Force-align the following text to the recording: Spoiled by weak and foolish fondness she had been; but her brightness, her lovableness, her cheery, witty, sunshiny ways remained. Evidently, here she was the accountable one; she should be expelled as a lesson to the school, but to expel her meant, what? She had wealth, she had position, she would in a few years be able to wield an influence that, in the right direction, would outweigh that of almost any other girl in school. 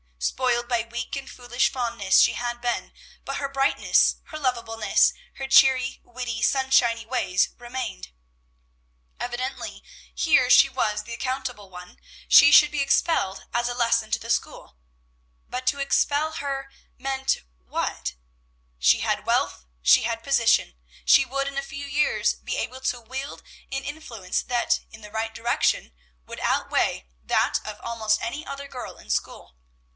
Spoiled 0.17 0.67
by 0.67 0.83
weak 0.91 1.15
and 1.15 1.29
foolish 1.29 1.71
fondness 1.71 2.19
she 2.19 2.33
had 2.33 2.59
been; 2.61 2.91
but 3.25 3.37
her 3.37 3.49
brightness, 3.49 4.17
her 4.25 4.37
lovableness, 4.37 5.13
her 5.33 5.47
cheery, 5.47 5.99
witty, 6.03 6.43
sunshiny 6.43 7.05
ways 7.07 7.49
remained. 7.57 8.11
Evidently, 9.19 9.83
here 10.13 10.47
she 10.49 10.69
was 10.69 11.03
the 11.03 11.13
accountable 11.13 11.69
one; 11.71 11.99
she 12.27 12.51
should 12.51 12.69
be 12.71 12.81
expelled 12.81 13.45
as 13.53 13.67
a 13.67 13.73
lesson 13.75 14.11
to 14.11 14.19
the 14.19 14.29
school, 14.29 14.75
but 15.47 15.65
to 15.67 15.79
expel 15.79 16.33
her 16.33 16.71
meant, 16.99 17.37
what? 17.57 18.13
She 18.79 18.99
had 18.99 19.25
wealth, 19.25 19.65
she 19.81 20.03
had 20.03 20.23
position, 20.23 20.77
she 21.05 21.25
would 21.25 21.47
in 21.47 21.57
a 21.57 21.61
few 21.63 21.85
years 21.85 22.33
be 22.35 22.57
able 22.57 22.81
to 22.81 23.01
wield 23.01 23.43
an 23.71 23.83
influence 23.83 24.41
that, 24.43 24.79
in 24.91 25.01
the 25.01 25.11
right 25.11 25.33
direction, 25.33 25.93
would 26.25 26.39
outweigh 26.39 27.07
that 27.23 27.59
of 27.65 27.79
almost 27.81 28.21
any 28.21 28.45
other 28.45 28.67
girl 28.67 28.97
in 28.97 29.09
school. 29.09 29.55